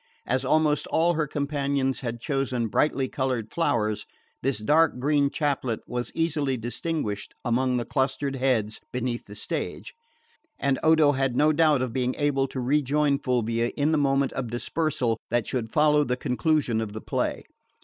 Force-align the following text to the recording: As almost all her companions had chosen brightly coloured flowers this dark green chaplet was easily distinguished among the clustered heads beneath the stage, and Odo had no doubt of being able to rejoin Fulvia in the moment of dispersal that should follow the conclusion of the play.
As 0.25 0.43
almost 0.43 0.87
all 0.87 1.13
her 1.13 1.27
companions 1.27 1.99
had 1.99 2.19
chosen 2.19 2.69
brightly 2.69 3.07
coloured 3.07 3.51
flowers 3.53 4.03
this 4.41 4.57
dark 4.57 4.97
green 4.97 5.29
chaplet 5.29 5.79
was 5.85 6.11
easily 6.15 6.57
distinguished 6.57 7.35
among 7.45 7.77
the 7.77 7.85
clustered 7.85 8.37
heads 8.37 8.79
beneath 8.91 9.27
the 9.27 9.35
stage, 9.35 9.93
and 10.57 10.79
Odo 10.81 11.11
had 11.11 11.35
no 11.35 11.53
doubt 11.53 11.83
of 11.83 11.93
being 11.93 12.15
able 12.15 12.47
to 12.47 12.59
rejoin 12.59 13.19
Fulvia 13.19 13.69
in 13.77 13.91
the 13.91 13.97
moment 13.99 14.33
of 14.33 14.47
dispersal 14.49 15.19
that 15.29 15.45
should 15.45 15.71
follow 15.71 16.03
the 16.03 16.17
conclusion 16.17 16.81
of 16.81 16.93
the 16.93 17.01
play. 17.01 17.43